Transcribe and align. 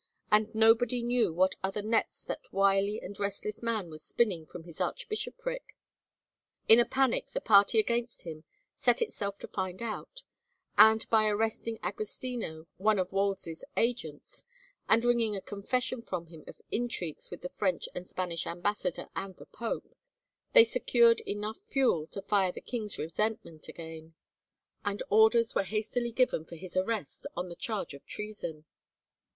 And 0.31 0.55
nobody 0.55 1.03
knew 1.03 1.31
what 1.31 1.53
other 1.63 1.83
nets 1.83 2.23
that 2.23 2.51
wily 2.51 2.99
and 2.99 3.19
restless 3.19 3.61
man 3.61 3.91
was 3.91 4.01
spinning 4.03 4.47
from 4.47 4.63
his 4.63 4.79
archbish 4.81 5.27
opric! 5.29 5.77
In 6.67 6.79
a 6.79 6.85
panic 6.85 7.27
the 7.27 7.39
party 7.39 7.77
against 7.79 8.23
him 8.23 8.43
set 8.75 9.03
itself 9.03 9.37
to 9.37 9.47
find 9.47 9.79
out, 9.79 10.23
and 10.75 11.07
by 11.11 11.27
arresting 11.27 11.77
Agostino, 11.83 12.65
one 12.77 12.97
of 12.97 13.11
Wolsey's 13.11 13.63
agents, 13.77 14.43
and 14.89 15.05
wringing 15.05 15.35
a 15.35 15.39
confession 15.41 16.01
from 16.01 16.25
him 16.29 16.43
of 16.47 16.63
intrigues 16.71 17.29
with 17.29 17.41
the 17.43 17.49
French 17.49 17.87
and 17.93 18.09
Spanish 18.09 18.47
ambassador 18.47 19.07
and 19.15 19.35
the 19.35 19.45
pope, 19.45 19.93
they 20.53 20.63
secured 20.63 21.19
enough 21.27 21.59
fuel 21.67 22.07
to 22.07 22.23
fire 22.23 22.51
the 22.51 22.59
king's 22.59 22.97
resentment 22.97 23.67
again 23.67 24.15
and 24.83 25.03
orders 25.11 25.53
were 25.53 25.61
hastily 25.61 26.11
given 26.11 26.43
for 26.43 26.55
his 26.55 26.75
arrest 26.75 27.27
on 27.37 27.49
the 27.49 27.55
charge 27.55 27.93
of 27.93 28.03
treason. 28.07 28.65